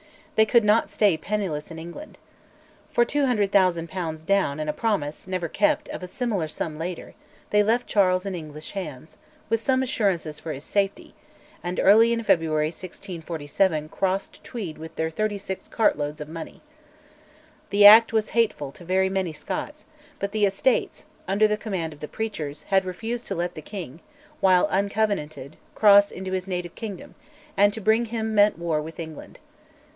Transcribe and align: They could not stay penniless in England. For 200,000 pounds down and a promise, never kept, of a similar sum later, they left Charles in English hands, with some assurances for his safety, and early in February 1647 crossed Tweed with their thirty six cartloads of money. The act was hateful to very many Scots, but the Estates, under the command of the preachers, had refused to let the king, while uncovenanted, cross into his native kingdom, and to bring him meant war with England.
They 0.35 0.45
could 0.47 0.63
not 0.63 0.89
stay 0.89 1.15
penniless 1.15 1.69
in 1.69 1.77
England. 1.77 2.17
For 2.89 3.05
200,000 3.05 3.87
pounds 3.87 4.23
down 4.23 4.59
and 4.59 4.67
a 4.67 4.73
promise, 4.73 5.27
never 5.27 5.47
kept, 5.47 5.87
of 5.89 6.01
a 6.01 6.07
similar 6.07 6.47
sum 6.47 6.79
later, 6.79 7.13
they 7.51 7.61
left 7.61 7.85
Charles 7.85 8.25
in 8.25 8.33
English 8.33 8.71
hands, 8.71 9.17
with 9.47 9.61
some 9.61 9.83
assurances 9.83 10.39
for 10.39 10.51
his 10.53 10.63
safety, 10.63 11.13
and 11.63 11.79
early 11.79 12.11
in 12.11 12.23
February 12.23 12.69
1647 12.69 13.89
crossed 13.89 14.43
Tweed 14.43 14.79
with 14.79 14.95
their 14.95 15.11
thirty 15.11 15.37
six 15.37 15.67
cartloads 15.67 16.19
of 16.19 16.27
money. 16.27 16.61
The 17.69 17.85
act 17.85 18.11
was 18.11 18.29
hateful 18.29 18.71
to 18.71 18.83
very 18.83 19.09
many 19.09 19.33
Scots, 19.33 19.85
but 20.17 20.31
the 20.31 20.45
Estates, 20.47 21.05
under 21.27 21.47
the 21.47 21.57
command 21.57 21.93
of 21.93 21.99
the 21.99 22.07
preachers, 22.07 22.63
had 22.63 22.85
refused 22.85 23.27
to 23.27 23.35
let 23.35 23.53
the 23.53 23.61
king, 23.61 23.99
while 24.39 24.65
uncovenanted, 24.71 25.57
cross 25.75 26.09
into 26.09 26.31
his 26.31 26.47
native 26.47 26.73
kingdom, 26.73 27.13
and 27.55 27.71
to 27.73 27.79
bring 27.81 28.05
him 28.05 28.33
meant 28.33 28.57
war 28.57 28.81
with 28.81 28.99
England. 28.99 29.37